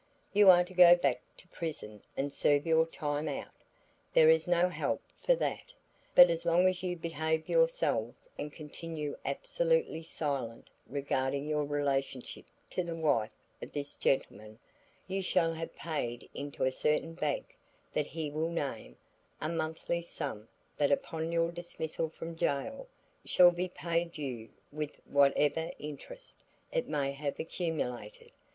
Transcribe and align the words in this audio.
You 0.33 0.49
are 0.49 0.63
to 0.63 0.73
go 0.73 0.95
back 0.95 1.21
to 1.37 1.47
prison 1.49 2.01
and 2.17 2.33
serve 2.33 2.65
your 2.65 2.87
time 2.87 3.27
out, 3.27 3.51
there 4.15 4.31
is 4.31 4.47
no 4.47 4.67
help 4.67 4.99
for 5.15 5.35
that, 5.35 5.71
but 6.15 6.31
as 6.31 6.43
long 6.43 6.67
as 6.67 6.81
you 6.81 6.97
behave 6.97 7.47
yourselves 7.47 8.27
and 8.35 8.51
continue 8.51 9.15
absolutely 9.23 10.01
silent 10.01 10.71
regarding 10.87 11.45
your 11.47 11.65
relationship 11.65 12.45
to 12.71 12.83
the 12.83 12.95
wife 12.95 13.29
of 13.61 13.73
this 13.73 13.95
gentleman, 13.95 14.57
you 15.07 15.21
shall 15.21 15.53
have 15.53 15.75
paid 15.75 16.27
into 16.33 16.63
a 16.63 16.71
certain 16.71 17.13
bank 17.13 17.55
that 17.93 18.07
he 18.07 18.31
will 18.31 18.49
name, 18.49 18.97
a 19.39 19.49
monthly 19.49 20.01
sum 20.01 20.47
that 20.77 20.89
upon 20.89 21.31
your 21.31 21.51
dismissal 21.51 22.09
from 22.09 22.35
jail 22.35 22.87
shall 23.23 23.51
be 23.51 23.67
paid 23.67 24.17
you 24.17 24.49
with 24.71 24.95
whatever 25.05 25.69
interest 25.77 26.43
it 26.71 26.87
may 26.87 27.11
have 27.11 27.39
accumulated. 27.39 28.31